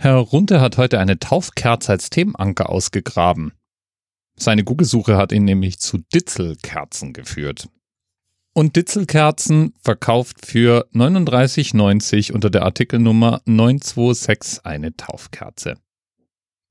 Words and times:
Herr 0.00 0.18
Runte 0.18 0.60
hat 0.60 0.76
heute 0.76 1.00
eine 1.00 1.18
Taufkerze 1.18 1.90
als 1.90 2.08
Themenanker 2.08 2.70
ausgegraben. 2.70 3.52
Seine 4.36 4.62
Google-Suche 4.62 5.16
hat 5.16 5.32
ihn 5.32 5.44
nämlich 5.44 5.80
zu 5.80 5.98
Ditzelkerzen 6.14 7.12
geführt. 7.12 7.68
Und 8.54 8.76
Ditzelkerzen 8.76 9.74
verkauft 9.82 10.46
für 10.46 10.86
39,90 10.94 12.32
unter 12.32 12.48
der 12.48 12.62
Artikelnummer 12.62 13.42
926 13.46 14.64
eine 14.64 14.96
Taufkerze. 14.96 15.74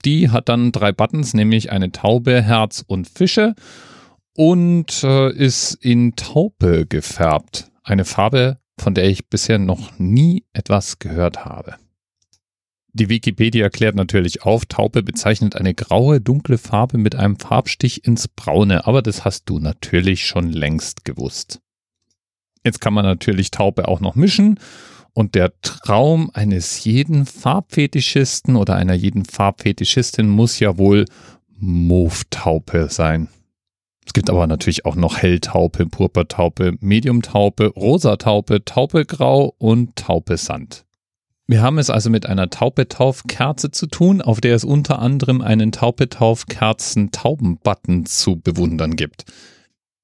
Die 0.06 0.30
hat 0.30 0.48
dann 0.48 0.72
drei 0.72 0.94
Buttons, 0.94 1.34
nämlich 1.34 1.70
eine 1.70 1.92
Taube, 1.92 2.42
Herz 2.42 2.86
und 2.88 3.10
Fische 3.10 3.56
und 4.38 5.04
äh, 5.04 5.34
ist 5.34 5.74
in 5.74 6.16
Taupe 6.16 6.86
gefärbt. 6.86 7.72
Eine 7.84 8.06
Farbe, 8.06 8.60
von 8.80 8.94
der 8.94 9.10
ich 9.10 9.28
bisher 9.28 9.60
noch 9.60 10.00
nie 10.00 10.46
etwas 10.54 11.00
gehört 11.00 11.44
habe. 11.44 11.76
Die 12.98 13.10
Wikipedia 13.10 13.64
erklärt 13.64 13.96
natürlich 13.96 14.42
auf, 14.42 14.66
Taupe 14.66 15.04
bezeichnet 15.04 15.56
eine 15.56 15.76
graue, 15.76 16.20
dunkle 16.20 16.58
Farbe 16.58 16.98
mit 16.98 17.14
einem 17.14 17.38
Farbstich 17.38 18.06
ins 18.06 18.28
Braune, 18.28 18.88
aber 18.88 19.04
das 19.04 19.24
hast 19.24 19.48
du 19.50 19.60
natürlich 19.60 20.26
schon 20.26 20.52
längst 20.52 21.06
gewusst. 21.06 21.60
Jetzt 22.64 22.82
kann 22.82 22.96
man 22.96 23.06
natürlich 23.06 23.52
Taupe 23.52 23.88
auch 23.88 24.00
noch 24.00 24.16
mischen 24.16 24.60
und 25.14 25.36
der 25.36 25.54
Traum 25.62 26.32
eines 26.34 26.84
jeden 26.86 27.28
Farbfetischisten 27.28 28.56
oder 28.56 28.76
einer 28.76 28.96
jeden 28.96 29.26
Farbfetischistin 29.26 30.28
muss 30.28 30.60
ja 30.60 30.80
wohl 30.80 31.06
Move-Taupe 31.60 32.88
sein. 32.90 33.28
Es 34.08 34.14
gibt 34.14 34.32
aber 34.32 34.48
natürlich 34.48 34.86
auch 34.86 34.96
noch 34.96 35.18
Helltaupe, 35.18 35.86
Purpurtaupe, 35.86 36.78
Mediumtaupe, 36.80 37.68
Rosataupe, 37.68 38.66
Taupegrau 38.66 39.54
und 39.60 39.96
Taupe 39.96 40.38
Sand. 40.38 40.87
Wir 41.50 41.62
haben 41.62 41.78
es 41.78 41.90
also 41.90 42.10
mit 42.10 42.26
einer 42.26 42.50
Taupetaufkerze 42.50 43.72
zu 43.72 43.88
tun, 43.88 44.22
auf 44.22 44.42
der 44.42 44.54
es 44.54 44.66
unter 44.66 45.00
anderem 45.00 45.42
einen 45.42 45.72
Taupetaufkerzen-Tauben-Button 45.72 48.06
zu 48.06 48.36
bewundern 48.36 48.98
gibt. 48.98 49.24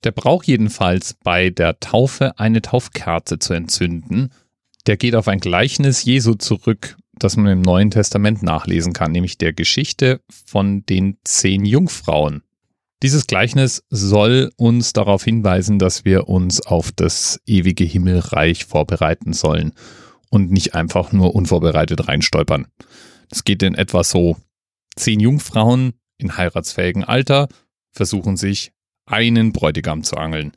Der 0.06 0.12
braucht 0.12 0.48
jedenfalls 0.48 1.16
bei 1.22 1.50
der 1.50 1.82
Taufe 1.82 2.40
eine 2.40 2.62
Taufkerze 2.62 3.40
zu 3.40 3.54
entzünden. 3.54 4.32
Der 4.88 4.96
geht 4.96 5.16
auf 5.16 5.28
ein 5.28 5.42
Gleichnis 5.42 6.06
Jesu 6.06 6.36
zurück, 6.36 6.96
das 7.20 7.36
man 7.36 7.48
im 7.48 7.62
Neuen 7.62 7.92
Testament 7.92 8.42
nachlesen 8.42 8.94
kann, 8.94 9.12
nämlich 9.12 9.38
der 9.38 9.52
Geschichte 9.52 10.22
von 10.46 10.86
den 10.86 11.18
zehn 11.26 11.66
Jungfrauen. 11.66 12.44
Dieses 13.02 13.28
Gleichnis 13.28 13.84
soll 13.90 14.50
uns 14.56 14.94
darauf 14.94 15.26
hinweisen, 15.26 15.78
dass 15.78 16.06
wir 16.06 16.30
uns 16.30 16.66
auf 16.66 16.94
das 16.94 17.42
ewige 17.46 17.84
Himmelreich 17.84 18.64
vorbereiten 18.64 19.34
sollen 19.34 19.74
und 20.34 20.52
nicht 20.52 20.74
einfach 20.74 21.12
nur 21.12 21.36
unvorbereitet 21.36 22.08
reinstolpern. 22.08 22.66
Es 23.30 23.44
geht 23.44 23.62
in 23.62 23.76
etwa 23.76 24.04
so. 24.04 24.36
Zehn 24.96 25.20
Jungfrauen 25.20 25.94
in 26.18 26.36
heiratsfähigem 26.36 27.04
Alter 27.04 27.48
versuchen 27.92 28.36
sich 28.36 28.72
einen 29.06 29.54
Bräutigam 29.54 30.04
zu 30.04 30.18
angeln 30.18 30.54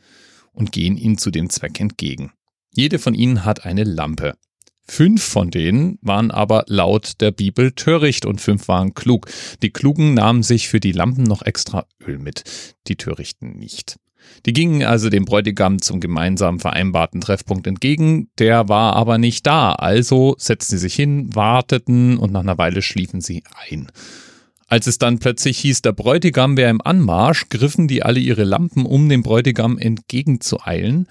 und 0.53 0.73
gehen 0.73 0.97
ihm 0.97 1.19
zu 1.19 1.31
dem 1.31 1.51
Zweck 1.51 1.79
entgegen. 1.79 2.33
Jede 2.75 2.99
von 2.99 3.13
ihnen 3.13 3.45
hat 3.45 3.67
eine 3.67 3.85
Lampe. 3.85 4.39
Fünf 4.89 5.23
von 5.23 5.51
denen 5.51 5.99
waren 6.01 6.31
aber 6.31 6.65
laut 6.69 7.21
der 7.21 7.31
Bibel 7.33 7.73
töricht 7.73 8.25
und 8.25 8.41
fünf 8.41 8.69
waren 8.69 8.95
klug. 8.95 9.27
Die 9.63 9.71
Klugen 9.71 10.15
nahmen 10.15 10.43
sich 10.43 10.69
für 10.69 10.81
die 10.81 10.93
Lampen 10.93 11.25
noch 11.25 11.43
extra 11.43 11.87
Öl 12.01 12.19
mit, 12.19 12.45
die 12.87 12.97
Törichten 12.97 13.59
nicht. 13.59 13.97
Die 14.47 14.53
gingen 14.53 14.83
also 14.85 15.11
dem 15.11 15.25
Bräutigam 15.25 15.81
zum 15.81 16.01
gemeinsam 16.01 16.61
vereinbarten 16.61 17.21
Treffpunkt 17.21 17.67
entgegen, 17.67 18.29
der 18.39 18.69
war 18.69 18.95
aber 18.95 19.19
nicht 19.19 19.47
da, 19.47 19.73
also 19.73 20.37
setzten 20.39 20.77
sie 20.77 20.83
sich 20.83 20.95
hin, 20.95 21.35
warteten 21.35 22.19
und 22.19 22.33
nach 22.33 22.41
einer 22.41 22.59
Weile 22.59 22.83
schliefen 22.83 23.21
sie 23.21 23.43
ein. 23.71 23.89
Als 24.69 24.87
es 24.87 24.99
dann 24.99 25.19
plötzlich 25.19 25.59
hieß, 25.59 25.83
der 25.83 25.93
Bräutigam 25.93 26.57
wäre 26.57 26.71
im 26.71 26.83
Anmarsch, 26.83 27.49
griffen 27.49 27.89
die 27.89 28.03
alle 28.03 28.19
ihre 28.19 28.45
Lampen, 28.45 28.85
um 28.85 29.09
dem 29.09 29.23
Bräutigam 29.23 29.79
entgegenzueilen, 29.79 31.07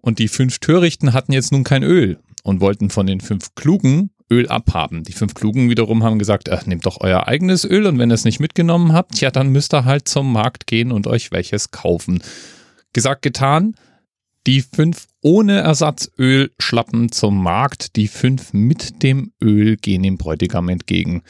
und 0.00 0.20
die 0.20 0.28
fünf 0.28 0.60
Törichten 0.60 1.12
hatten 1.12 1.32
jetzt 1.32 1.50
nun 1.50 1.64
kein 1.64 1.82
Öl 1.82 2.18
und 2.44 2.60
wollten 2.60 2.90
von 2.90 3.08
den 3.08 3.20
fünf 3.20 3.56
Klugen 3.56 4.10
Öl 4.30 4.48
abhaben. 4.48 5.02
Die 5.02 5.12
fünf 5.12 5.34
Klugen 5.34 5.68
wiederum 5.68 6.04
haben 6.04 6.18
gesagt, 6.18 6.50
ach, 6.50 6.66
nehmt 6.66 6.86
doch 6.86 7.00
euer 7.00 7.26
eigenes 7.26 7.64
Öl 7.64 7.86
und 7.86 7.98
wenn 7.98 8.10
ihr 8.10 8.14
es 8.14 8.24
nicht 8.24 8.40
mitgenommen 8.40 8.92
habt, 8.92 9.20
ja, 9.20 9.30
dann 9.30 9.50
müsst 9.50 9.74
ihr 9.74 9.84
halt 9.84 10.08
zum 10.08 10.32
Markt 10.32 10.66
gehen 10.66 10.92
und 10.92 11.06
euch 11.06 11.32
welches 11.32 11.70
kaufen. 11.70 12.22
Gesagt, 12.96 13.20
getan. 13.20 13.74
Die 14.46 14.62
fünf 14.62 15.06
ohne 15.20 15.58
Ersatzöl 15.58 16.50
schlappen 16.58 17.12
zum 17.12 17.42
Markt, 17.42 17.94
die 17.94 18.08
fünf 18.08 18.54
mit 18.54 19.02
dem 19.02 19.34
Öl 19.38 19.76
gehen 19.76 20.02
dem 20.02 20.16
Bräutigam 20.16 20.70
entgegen. 20.70 21.22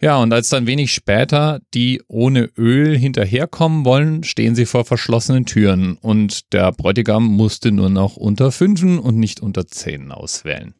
Ja, 0.00 0.16
und 0.16 0.32
als 0.32 0.48
dann 0.48 0.66
wenig 0.66 0.94
später 0.94 1.60
die 1.74 2.00
ohne 2.08 2.48
Öl 2.56 2.96
hinterherkommen 2.96 3.84
wollen, 3.84 4.24
stehen 4.24 4.54
sie 4.54 4.64
vor 4.64 4.86
verschlossenen 4.86 5.44
Türen 5.44 5.98
und 5.98 6.50
der 6.54 6.72
Bräutigam 6.72 7.26
musste 7.26 7.72
nur 7.72 7.90
noch 7.90 8.16
unter 8.16 8.50
Fünfen 8.50 8.98
und 8.98 9.18
nicht 9.18 9.40
unter 9.40 9.66
Zehn 9.66 10.10
auswählen. 10.12 10.72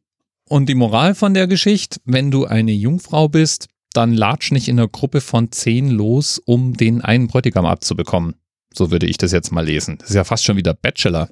Und 0.48 0.70
die 0.70 0.74
Moral 0.74 1.14
von 1.14 1.34
der 1.34 1.46
Geschichte, 1.46 2.00
wenn 2.06 2.30
du 2.30 2.46
eine 2.46 2.72
Jungfrau 2.72 3.28
bist, 3.28 3.68
dann 3.92 4.14
latsch 4.14 4.50
nicht 4.50 4.68
in 4.68 4.78
einer 4.78 4.88
Gruppe 4.88 5.20
von 5.20 5.52
Zehn 5.52 5.90
los, 5.90 6.38
um 6.38 6.72
den 6.72 7.02
einen 7.02 7.26
Bräutigam 7.26 7.66
abzubekommen. 7.66 8.36
So 8.76 8.90
würde 8.90 9.06
ich 9.06 9.16
das 9.16 9.32
jetzt 9.32 9.52
mal 9.52 9.64
lesen. 9.64 9.98
Das 9.98 10.10
ist 10.10 10.16
ja 10.16 10.24
fast 10.24 10.44
schon 10.44 10.56
wieder 10.56 10.74
Bachelor. 10.74 11.28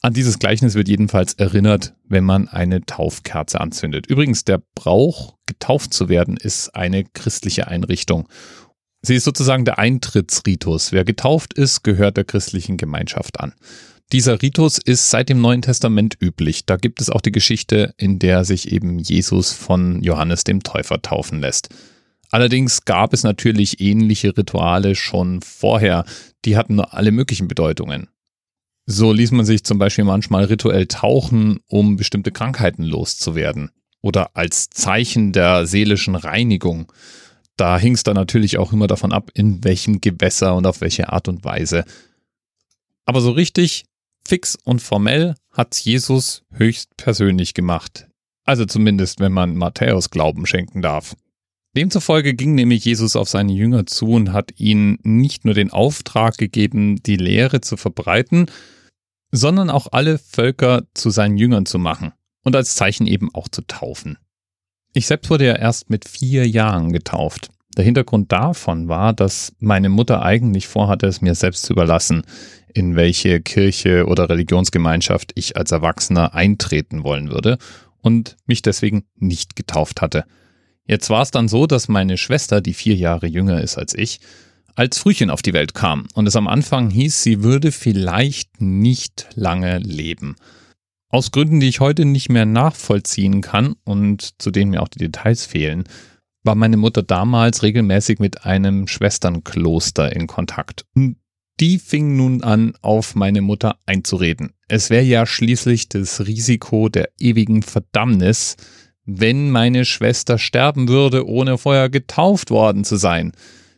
An 0.00 0.14
dieses 0.14 0.38
Gleichnis 0.38 0.74
wird 0.74 0.88
jedenfalls 0.88 1.34
erinnert, 1.34 1.94
wenn 2.04 2.24
man 2.24 2.48
eine 2.48 2.82
Taufkerze 2.86 3.60
anzündet. 3.60 4.06
Übrigens, 4.06 4.44
der 4.44 4.62
Brauch, 4.74 5.36
getauft 5.46 5.92
zu 5.92 6.08
werden, 6.08 6.36
ist 6.36 6.74
eine 6.74 7.04
christliche 7.04 7.66
Einrichtung. 7.66 8.28
Sie 9.02 9.16
ist 9.16 9.24
sozusagen 9.24 9.64
der 9.64 9.78
Eintrittsritus. 9.78 10.92
Wer 10.92 11.04
getauft 11.04 11.54
ist, 11.54 11.82
gehört 11.82 12.16
der 12.16 12.24
christlichen 12.24 12.76
Gemeinschaft 12.76 13.40
an. 13.40 13.54
Dieser 14.12 14.40
Ritus 14.40 14.78
ist 14.78 15.10
seit 15.10 15.28
dem 15.28 15.40
Neuen 15.40 15.62
Testament 15.62 16.16
üblich. 16.20 16.64
Da 16.64 16.76
gibt 16.76 17.00
es 17.00 17.10
auch 17.10 17.20
die 17.20 17.32
Geschichte, 17.32 17.92
in 17.98 18.18
der 18.18 18.44
sich 18.44 18.72
eben 18.72 18.98
Jesus 18.98 19.52
von 19.52 20.02
Johannes 20.02 20.44
dem 20.44 20.62
Täufer 20.62 21.02
taufen 21.02 21.40
lässt. 21.40 21.68
Allerdings 22.30 22.84
gab 22.84 23.12
es 23.12 23.22
natürlich 23.22 23.80
ähnliche 23.80 24.36
Rituale 24.36 24.94
schon 24.94 25.40
vorher. 25.40 26.04
Die 26.44 26.56
hatten 26.56 26.76
nur 26.76 26.94
alle 26.94 27.10
möglichen 27.10 27.48
Bedeutungen. 27.48 28.08
So 28.86 29.12
ließ 29.12 29.32
man 29.32 29.44
sich 29.44 29.64
zum 29.64 29.78
Beispiel 29.78 30.04
manchmal 30.04 30.44
rituell 30.44 30.86
tauchen, 30.86 31.60
um 31.66 31.96
bestimmte 31.96 32.32
Krankheiten 32.32 32.84
loszuwerden. 32.84 33.70
Oder 34.00 34.34
als 34.34 34.70
Zeichen 34.70 35.32
der 35.32 35.66
seelischen 35.66 36.14
Reinigung. 36.14 36.90
Da 37.56 37.78
hing 37.78 37.94
es 37.94 38.04
dann 38.04 38.14
natürlich 38.14 38.56
auch 38.56 38.72
immer 38.72 38.86
davon 38.86 39.12
ab, 39.12 39.30
in 39.34 39.62
welchem 39.64 40.00
Gewässer 40.00 40.54
und 40.54 40.66
auf 40.66 40.80
welche 40.80 41.12
Art 41.12 41.28
und 41.28 41.44
Weise. 41.44 41.84
Aber 43.04 43.20
so 43.20 43.32
richtig, 43.32 43.84
fix 44.26 44.56
und 44.64 44.80
formell 44.80 45.34
hat's 45.52 45.84
Jesus 45.84 46.44
höchst 46.52 46.96
persönlich 46.96 47.54
gemacht. 47.54 48.06
Also 48.44 48.64
zumindest, 48.64 49.20
wenn 49.20 49.32
man 49.32 49.56
Matthäus 49.56 50.08
Glauben 50.08 50.46
schenken 50.46 50.80
darf. 50.80 51.14
Demzufolge 51.78 52.34
ging 52.34 52.56
nämlich 52.56 52.84
Jesus 52.84 53.14
auf 53.14 53.28
seine 53.28 53.52
Jünger 53.52 53.86
zu 53.86 54.08
und 54.08 54.32
hat 54.32 54.50
ihnen 54.58 54.98
nicht 55.04 55.44
nur 55.44 55.54
den 55.54 55.70
Auftrag 55.70 56.36
gegeben, 56.36 57.00
die 57.04 57.16
Lehre 57.16 57.60
zu 57.60 57.76
verbreiten, 57.76 58.46
sondern 59.30 59.70
auch 59.70 59.86
alle 59.92 60.18
Völker 60.18 60.82
zu 60.94 61.10
seinen 61.10 61.36
Jüngern 61.36 61.66
zu 61.66 61.78
machen 61.78 62.12
und 62.42 62.56
als 62.56 62.74
Zeichen 62.74 63.06
eben 63.06 63.32
auch 63.32 63.46
zu 63.46 63.62
taufen. 63.62 64.18
Ich 64.92 65.06
selbst 65.06 65.30
wurde 65.30 65.46
ja 65.46 65.54
erst 65.54 65.88
mit 65.88 66.08
vier 66.08 66.48
Jahren 66.48 66.92
getauft. 66.92 67.50
Der 67.76 67.84
Hintergrund 67.84 68.32
davon 68.32 68.88
war, 68.88 69.12
dass 69.12 69.52
meine 69.60 69.88
Mutter 69.88 70.20
eigentlich 70.24 70.66
vorhatte, 70.66 71.06
es 71.06 71.20
mir 71.20 71.36
selbst 71.36 71.62
zu 71.62 71.74
überlassen, 71.74 72.22
in 72.74 72.96
welche 72.96 73.40
Kirche 73.40 74.06
oder 74.06 74.28
Religionsgemeinschaft 74.28 75.30
ich 75.36 75.56
als 75.56 75.70
Erwachsener 75.70 76.34
eintreten 76.34 77.04
wollen 77.04 77.30
würde 77.30 77.56
und 78.00 78.36
mich 78.46 78.62
deswegen 78.62 79.04
nicht 79.14 79.54
getauft 79.54 80.00
hatte. 80.00 80.24
Jetzt 80.88 81.10
war 81.10 81.20
es 81.20 81.30
dann 81.30 81.48
so, 81.48 81.66
dass 81.66 81.88
meine 81.88 82.16
Schwester, 82.16 82.62
die 82.62 82.72
vier 82.72 82.96
Jahre 82.96 83.26
jünger 83.26 83.60
ist 83.60 83.76
als 83.76 83.94
ich, 83.94 84.20
als 84.74 84.98
Frühchen 84.98 85.28
auf 85.28 85.42
die 85.42 85.52
Welt 85.52 85.74
kam 85.74 86.06
und 86.14 86.26
es 86.26 86.34
am 86.34 86.48
Anfang 86.48 86.88
hieß, 86.88 87.22
sie 87.22 87.42
würde 87.42 87.72
vielleicht 87.72 88.60
nicht 88.60 89.28
lange 89.34 89.78
leben. 89.78 90.36
Aus 91.10 91.30
Gründen, 91.30 91.60
die 91.60 91.68
ich 91.68 91.80
heute 91.80 92.06
nicht 92.06 92.30
mehr 92.30 92.46
nachvollziehen 92.46 93.42
kann 93.42 93.74
und 93.84 94.40
zu 94.40 94.50
denen 94.50 94.70
mir 94.70 94.82
auch 94.82 94.88
die 94.88 94.98
Details 94.98 95.44
fehlen, 95.44 95.84
war 96.42 96.54
meine 96.54 96.76
Mutter 96.78 97.02
damals 97.02 97.62
regelmäßig 97.62 98.18
mit 98.18 98.46
einem 98.46 98.86
Schwesternkloster 98.86 100.14
in 100.14 100.26
Kontakt. 100.26 100.86
Die 101.60 101.78
fing 101.78 102.16
nun 102.16 102.42
an, 102.42 102.74
auf 102.80 103.14
meine 103.14 103.42
Mutter 103.42 103.78
einzureden. 103.84 104.54
Es 104.68 104.88
wäre 104.88 105.04
ja 105.04 105.26
schließlich 105.26 105.88
das 105.88 106.26
Risiko 106.26 106.88
der 106.88 107.10
ewigen 107.18 107.62
Verdammnis, 107.62 108.56
wenn 109.10 109.50
meine 109.50 109.86
Schwester 109.86 110.36
sterben 110.36 110.86
würde, 110.86 111.26
ohne 111.26 111.56
vorher 111.56 111.88
getauft 111.88 112.50
worden 112.50 112.84
zu 112.84 112.96
sein. 112.96 113.32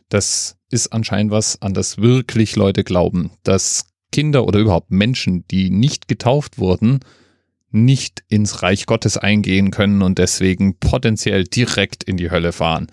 Das 0.09 0.57
ist 0.69 0.91
anscheinend 0.91 1.31
was, 1.31 1.61
an 1.61 1.73
das 1.73 1.99
wirklich 1.99 2.57
Leute 2.57 2.83
glauben, 2.83 3.31
dass 3.43 3.85
Kinder 4.11 4.45
oder 4.45 4.59
überhaupt 4.59 4.91
Menschen, 4.91 5.47
die 5.47 5.69
nicht 5.69 6.09
getauft 6.09 6.57
wurden, 6.59 6.99
nicht 7.69 8.25
ins 8.27 8.61
Reich 8.61 8.85
Gottes 8.85 9.17
eingehen 9.17 9.71
können 9.71 10.01
und 10.01 10.17
deswegen 10.17 10.77
potenziell 10.79 11.45
direkt 11.45 12.03
in 12.03 12.17
die 12.17 12.29
Hölle 12.29 12.51
fahren. 12.51 12.87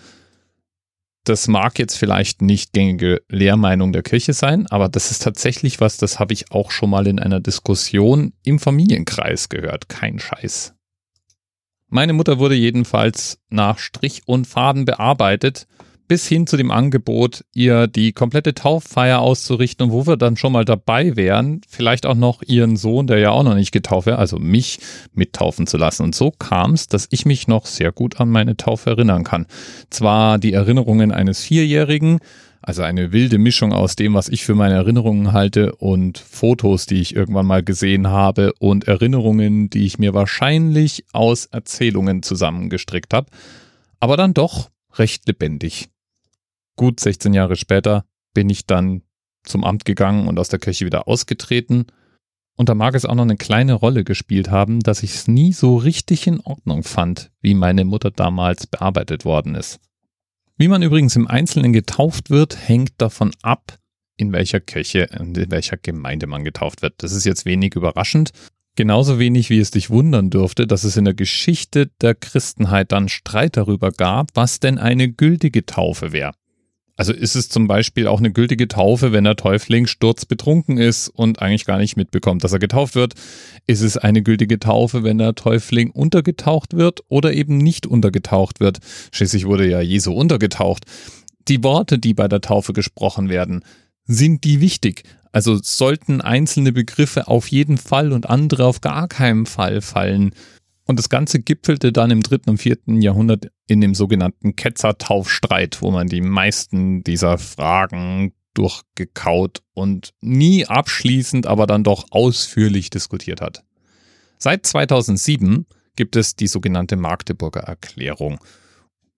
Das 1.24 1.48
mag 1.48 1.76
jetzt 1.80 1.96
vielleicht 1.96 2.40
nicht 2.40 2.72
gängige 2.72 3.20
Lehrmeinung 3.28 3.92
der 3.92 4.04
Kirche 4.04 4.32
sein, 4.32 4.68
aber 4.68 4.88
das 4.88 5.10
ist 5.10 5.24
tatsächlich 5.24 5.80
was, 5.80 5.96
das 5.96 6.20
habe 6.20 6.34
ich 6.34 6.52
auch 6.52 6.70
schon 6.70 6.90
mal 6.90 7.08
in 7.08 7.18
einer 7.18 7.40
Diskussion 7.40 8.32
im 8.44 8.60
Familienkreis 8.60 9.48
gehört. 9.48 9.88
Kein 9.88 10.20
Scheiß. 10.20 10.77
Meine 11.88 12.12
Mutter 12.12 12.38
wurde 12.38 12.54
jedenfalls 12.54 13.38
nach 13.48 13.78
Strich 13.78 14.22
und 14.26 14.46
Faden 14.46 14.84
bearbeitet 14.84 15.66
bis 16.08 16.26
hin 16.26 16.46
zu 16.46 16.56
dem 16.56 16.70
Angebot, 16.70 17.44
ihr 17.54 17.86
die 17.86 18.12
komplette 18.12 18.54
Tauffeier 18.54 19.20
auszurichten 19.20 19.86
und 19.86 19.92
wo 19.92 20.06
wir 20.06 20.16
dann 20.16 20.38
schon 20.38 20.52
mal 20.52 20.64
dabei 20.64 21.16
wären, 21.16 21.60
vielleicht 21.68 22.06
auch 22.06 22.14
noch 22.14 22.42
ihren 22.42 22.76
Sohn, 22.76 23.06
der 23.06 23.18
ja 23.18 23.30
auch 23.30 23.42
noch 23.42 23.54
nicht 23.54 23.72
getauft 23.72 24.06
wäre, 24.06 24.18
also 24.18 24.38
mich 24.38 24.78
mittaufen 25.12 25.66
zu 25.66 25.76
lassen. 25.76 26.02
Und 26.02 26.14
so 26.14 26.30
kam 26.30 26.72
es, 26.72 26.88
dass 26.88 27.06
ich 27.10 27.26
mich 27.26 27.46
noch 27.46 27.66
sehr 27.66 27.92
gut 27.92 28.20
an 28.20 28.30
meine 28.30 28.56
Taufe 28.56 28.90
erinnern 28.90 29.22
kann. 29.22 29.46
Zwar 29.90 30.38
die 30.38 30.54
Erinnerungen 30.54 31.12
eines 31.12 31.42
Vierjährigen, 31.42 32.20
also 32.68 32.82
eine 32.82 33.12
wilde 33.12 33.38
Mischung 33.38 33.72
aus 33.72 33.96
dem, 33.96 34.12
was 34.12 34.28
ich 34.28 34.44
für 34.44 34.54
meine 34.54 34.74
Erinnerungen 34.74 35.32
halte 35.32 35.74
und 35.76 36.18
Fotos, 36.18 36.84
die 36.84 37.00
ich 37.00 37.16
irgendwann 37.16 37.46
mal 37.46 37.62
gesehen 37.62 38.08
habe 38.08 38.52
und 38.58 38.86
Erinnerungen, 38.86 39.70
die 39.70 39.86
ich 39.86 39.98
mir 39.98 40.12
wahrscheinlich 40.12 41.06
aus 41.12 41.46
Erzählungen 41.46 42.22
zusammengestrickt 42.22 43.14
habe, 43.14 43.28
aber 44.00 44.16
dann 44.18 44.34
doch 44.34 44.70
recht 44.94 45.26
lebendig 45.26 45.88
gut 46.78 47.00
16 47.00 47.34
Jahre 47.34 47.56
später 47.56 48.06
bin 48.32 48.48
ich 48.48 48.64
dann 48.64 49.02
zum 49.42 49.64
Amt 49.64 49.84
gegangen 49.84 50.26
und 50.26 50.38
aus 50.38 50.48
der 50.48 50.58
Kirche 50.58 50.86
wieder 50.86 51.06
ausgetreten. 51.06 51.86
Und 52.56 52.68
da 52.68 52.74
mag 52.74 52.94
es 52.94 53.04
auch 53.04 53.14
noch 53.14 53.22
eine 53.22 53.36
kleine 53.36 53.74
Rolle 53.74 54.04
gespielt 54.04 54.50
haben, 54.50 54.80
dass 54.80 55.02
ich 55.02 55.14
es 55.14 55.28
nie 55.28 55.52
so 55.52 55.76
richtig 55.76 56.26
in 56.26 56.40
Ordnung 56.40 56.82
fand, 56.82 57.30
wie 57.40 57.54
meine 57.54 57.84
Mutter 57.84 58.10
damals 58.10 58.66
bearbeitet 58.66 59.24
worden 59.24 59.54
ist. 59.54 59.80
Wie 60.60 60.66
man 60.66 60.82
übrigens 60.82 61.14
im 61.14 61.28
Einzelnen 61.28 61.72
getauft 61.72 62.30
wird, 62.30 62.58
hängt 62.68 62.90
davon 62.98 63.30
ab, 63.42 63.78
in 64.16 64.32
welcher 64.32 64.58
Kirche 64.58 65.08
und 65.20 65.38
in 65.38 65.52
welcher 65.52 65.76
Gemeinde 65.76 66.26
man 66.26 66.42
getauft 66.42 66.82
wird. 66.82 66.94
Das 66.98 67.12
ist 67.12 67.24
jetzt 67.24 67.44
wenig 67.44 67.76
überraschend. 67.76 68.32
Genauso 68.74 69.20
wenig 69.20 69.50
wie 69.50 69.60
es 69.60 69.70
dich 69.70 69.88
wundern 69.88 70.30
dürfte, 70.30 70.66
dass 70.66 70.82
es 70.82 70.96
in 70.96 71.04
der 71.04 71.14
Geschichte 71.14 71.92
der 72.00 72.16
Christenheit 72.16 72.90
dann 72.90 73.08
Streit 73.08 73.56
darüber 73.56 73.92
gab, 73.92 74.30
was 74.34 74.58
denn 74.58 74.78
eine 74.78 75.08
gültige 75.08 75.64
Taufe 75.64 76.10
wäre. 76.10 76.32
Also 76.98 77.12
ist 77.12 77.36
es 77.36 77.48
zum 77.48 77.68
Beispiel 77.68 78.08
auch 78.08 78.18
eine 78.18 78.32
gültige 78.32 78.66
Taufe, 78.66 79.12
wenn 79.12 79.22
der 79.22 79.36
Täufling 79.36 79.86
sturzbetrunken 79.86 80.78
ist 80.78 81.08
und 81.08 81.40
eigentlich 81.40 81.64
gar 81.64 81.78
nicht 81.78 81.96
mitbekommt, 81.96 82.42
dass 82.42 82.52
er 82.52 82.58
getauft 82.58 82.96
wird? 82.96 83.14
Ist 83.68 83.82
es 83.82 83.96
eine 83.96 84.20
gültige 84.20 84.58
Taufe, 84.58 85.04
wenn 85.04 85.18
der 85.18 85.36
Täufling 85.36 85.92
untergetaucht 85.92 86.74
wird 86.74 87.04
oder 87.08 87.32
eben 87.32 87.56
nicht 87.56 87.86
untergetaucht 87.86 88.58
wird? 88.58 88.78
Schließlich 89.12 89.46
wurde 89.46 89.68
ja 89.68 89.80
Jesu 89.80 90.12
untergetaucht. 90.12 90.86
Die 91.46 91.62
Worte, 91.62 92.00
die 92.00 92.14
bei 92.14 92.26
der 92.26 92.40
Taufe 92.40 92.72
gesprochen 92.72 93.28
werden, 93.28 93.62
sind 94.04 94.42
die 94.42 94.60
wichtig? 94.60 95.04
Also 95.30 95.56
sollten 95.62 96.20
einzelne 96.20 96.72
Begriffe 96.72 97.28
auf 97.28 97.46
jeden 97.46 97.78
Fall 97.78 98.12
und 98.12 98.28
andere 98.28 98.64
auf 98.64 98.80
gar 98.80 99.06
keinen 99.06 99.46
Fall 99.46 99.82
fallen? 99.82 100.32
Und 100.88 100.98
das 100.98 101.10
Ganze 101.10 101.40
gipfelte 101.40 101.92
dann 101.92 102.10
im 102.10 102.22
dritten 102.22 102.48
und 102.48 102.56
vierten 102.56 103.02
Jahrhundert 103.02 103.50
in 103.66 103.82
dem 103.82 103.94
sogenannten 103.94 104.56
Ketzertaufstreit, 104.56 105.82
wo 105.82 105.90
man 105.90 106.06
die 106.06 106.22
meisten 106.22 107.04
dieser 107.04 107.36
Fragen 107.36 108.32
durchgekaut 108.54 109.60
und 109.74 110.14
nie 110.22 110.64
abschließend, 110.64 111.46
aber 111.46 111.66
dann 111.66 111.84
doch 111.84 112.06
ausführlich 112.10 112.88
diskutiert 112.88 113.42
hat. 113.42 113.64
Seit 114.38 114.64
2007 114.64 115.66
gibt 115.94 116.16
es 116.16 116.36
die 116.36 116.46
sogenannte 116.46 116.96
Magdeburger 116.96 117.60
Erklärung. 117.60 118.38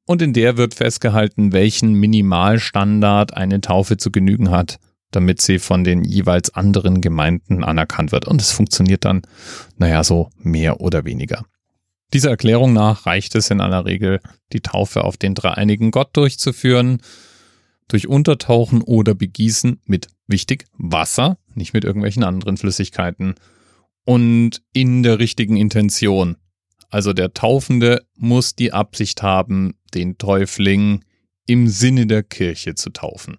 Und 0.07 0.23
in 0.23 0.33
der 0.33 0.57
wird 0.57 0.75
festgehalten, 0.75 1.53
welchen 1.53 1.93
Minimalstandard 1.93 3.35
eine 3.37 3.61
Taufe 3.61 3.97
zu 3.97 4.11
genügen 4.11 4.51
hat, 4.51 4.81
damit 5.13 5.41
sie 5.41 5.61
von 5.61 5.85
den 5.85 6.03
jeweils 6.03 6.53
anderen 6.53 7.01
Gemeinden 7.01 7.63
anerkannt 7.63 8.11
wird. 8.11 8.27
Und 8.27 8.43
es 8.43 8.51
funktioniert 8.51 9.05
dann, 9.05 9.23
naja, 9.79 10.03
so 10.03 10.31
mehr 10.37 10.81
oder 10.81 11.05
weniger. 11.05 11.45
Dieser 12.13 12.31
Erklärung 12.31 12.73
nach 12.73 13.07
reicht 13.07 13.35
es 13.35 13.51
in 13.51 13.61
aller 13.61 13.85
Regel, 13.85 14.21
die 14.53 14.61
Taufe 14.61 15.05
auf 15.05 15.17
den 15.17 15.35
dreieinigen 15.35 15.91
Gott 15.91 16.17
durchzuführen, 16.17 17.03
durch 17.89 18.09
Untertauchen 18.09 18.83
oder 18.83 19.15
Begießen 19.15 19.81
mit, 19.85 20.09
wichtig, 20.27 20.65
Wasser, 20.77 21.39
nicht 21.55 21.73
mit 21.73 21.85
irgendwelchen 21.85 22.25
anderen 22.25 22.57
Flüssigkeiten 22.57 23.35
und 24.05 24.63
in 24.73 25.03
der 25.03 25.19
richtigen 25.19 25.57
Intention. 25.57 26.37
Also 26.89 27.13
der 27.13 27.33
Taufende 27.33 28.05
muss 28.17 28.57
die 28.57 28.73
Absicht 28.73 29.23
haben, 29.23 29.75
den 29.95 30.19
Täufling 30.19 31.05
im 31.47 31.69
Sinne 31.69 32.07
der 32.07 32.23
Kirche 32.23 32.75
zu 32.75 32.91
taufen. 32.91 33.39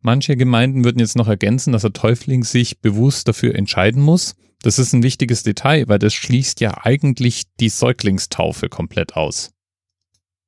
Manche 0.00 0.36
Gemeinden 0.36 0.84
würden 0.84 1.00
jetzt 1.00 1.16
noch 1.16 1.28
ergänzen, 1.28 1.72
dass 1.72 1.82
der 1.82 1.92
Täufling 1.92 2.44
sich 2.44 2.80
bewusst 2.80 3.28
dafür 3.28 3.54
entscheiden 3.54 4.02
muss, 4.02 4.36
das 4.62 4.78
ist 4.78 4.92
ein 4.92 5.02
wichtiges 5.02 5.42
Detail, 5.42 5.88
weil 5.88 5.98
das 5.98 6.14
schließt 6.14 6.60
ja 6.60 6.84
eigentlich 6.84 7.44
die 7.60 7.68
Säuglingstaufe 7.68 8.68
komplett 8.68 9.16
aus. 9.16 9.50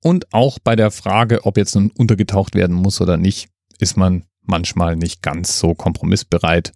Und 0.02 0.32
auch 0.32 0.58
bei 0.58 0.76
der 0.76 0.90
Frage, 0.90 1.44
ob 1.44 1.56
jetzt 1.56 1.74
nun 1.74 1.90
untergetaucht 1.90 2.54
werden 2.54 2.74
muss 2.74 3.00
oder 3.00 3.16
nicht, 3.16 3.48
ist 3.78 3.96
man 3.96 4.24
manchmal 4.42 4.96
nicht 4.96 5.22
ganz 5.22 5.58
so 5.58 5.74
kompromissbereit. 5.74 6.72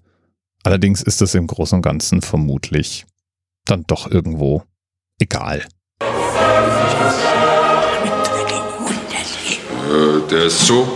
Allerdings 0.62 1.02
ist 1.02 1.20
das 1.20 1.34
im 1.34 1.46
Großen 1.46 1.76
und 1.76 1.82
Ganzen 1.82 2.22
vermutlich 2.22 3.06
dann 3.66 3.84
doch 3.86 4.10
irgendwo 4.10 4.62
egal. 5.18 5.64
Der 10.30 10.44
ist 10.44 10.66
so, 10.66 10.86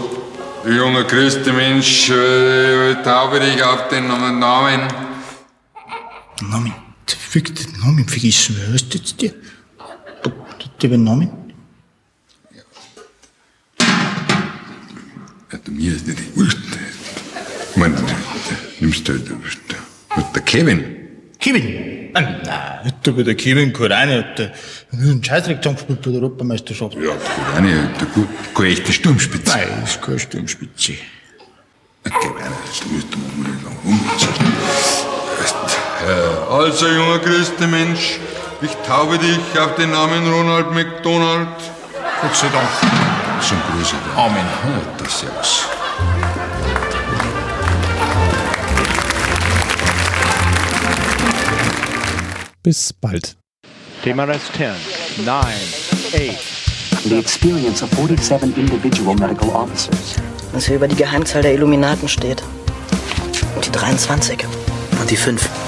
junger 0.66 1.04
Christenmensch, 1.04 2.10
äh, 2.10 2.94
taube 3.02 3.40
dich 3.40 3.62
auf 3.62 3.88
den 3.88 4.08
Namen 4.08 5.07
Namen. 6.42 6.72
Fick 7.06 7.54
den 7.54 7.80
Namen 7.80 8.08
vergessen. 8.08 8.56
Wer 8.58 8.72
heißt 8.72 8.94
jetzt 8.94 9.20
der? 9.20 9.32
Der 10.80 10.90
den 10.90 11.04
Namen? 11.04 11.30
Ja, 15.50 15.58
du 15.64 15.72
mir 15.72 15.94
ist 15.94 16.06
nicht 16.06 16.36
wurscht. 16.36 16.58
Ich 17.70 17.76
meine, 17.76 17.96
nimmst 18.80 19.08
du 19.08 19.12
halt 19.12 19.28
der 20.34 20.42
Kevin. 20.42 20.96
Kevin? 21.38 22.10
Ah, 22.14 22.20
nein, 22.20 22.92
da 23.02 23.16
wird 23.16 23.26
der 23.26 23.34
Kevin 23.34 23.72
Korani 23.72 24.14
hat 24.14 24.38
der 24.38 24.52
einen 24.92 25.22
Scheißdreck 25.22 25.58
zusammengespielt 25.62 26.02
bei 26.02 26.10
der 26.10 26.22
Europameisterschaft. 26.22 26.94
Ja, 26.94 27.14
Korani 27.14 27.72
hat 27.72 27.98
eine 28.00 28.28
keine 28.54 28.68
echte 28.68 28.92
Sturmspitze. 28.92 29.50
Nein, 29.50 29.84
ist 29.84 30.00
keine 30.00 30.18
Sturmspitze. 30.18 30.92
Okay, 32.06 32.30
das 32.38 32.90
müsste 32.90 33.18
man 33.18 33.42
mal 33.42 33.52
sagen. 33.62 33.78
Umsetzen. 33.84 35.17
Also, 36.50 36.86
junger 36.88 37.18
Christenmensch, 37.18 38.18
ich 38.62 38.70
taube 38.86 39.18
dich 39.18 39.38
auf 39.60 39.74
den 39.74 39.90
Namen 39.90 40.26
Ronald 40.32 40.72
McDonald. 40.72 41.48
Gott 42.22 42.34
sei 42.34 42.48
Dank. 42.48 42.68
Zum 43.40 43.58
Gruße. 43.70 43.94
Amen. 44.16 44.36
Ja, 44.36 44.80
das 44.98 45.20
Servus. 45.20 45.66
Bis 52.62 52.92
bald. 52.92 53.36
TMRS 54.02 54.40
10, 54.56 54.72
9, 55.24 55.44
8. 56.14 56.58
The 57.04 57.18
experience 57.18 57.82
of 57.82 57.90
47 57.90 58.56
individual 58.56 59.14
medical 59.14 59.50
officers. 59.50 60.16
Was 60.52 60.66
hier 60.66 60.76
über 60.76 60.88
die 60.88 60.96
Geheimzahl 60.96 61.42
der 61.42 61.54
Illuminaten 61.54 62.08
steht. 62.08 62.42
Und 63.54 63.64
die 63.66 63.70
23. 63.70 64.44
Und 65.00 65.10
die 65.10 65.16
5. 65.16 65.67